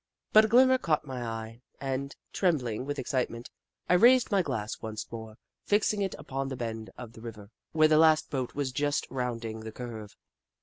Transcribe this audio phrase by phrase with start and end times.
[0.33, 3.51] But a glimmer caught my eye, and, trem bling with excitement,
[3.87, 7.87] I raised my glass once more, fixing it upon the bend of the river, where
[7.87, 10.15] the last boat was just rounding the curve.